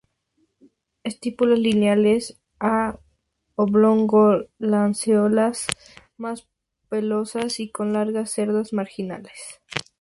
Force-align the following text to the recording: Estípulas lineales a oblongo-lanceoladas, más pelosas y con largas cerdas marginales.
Estípulas 1.03 1.59
lineales 1.59 2.39
a 2.59 2.97
oblongo-lanceoladas, 3.53 5.67
más 6.17 6.47
pelosas 6.89 7.59
y 7.59 7.69
con 7.69 7.93
largas 7.93 8.31
cerdas 8.31 8.73
marginales. 8.73 9.61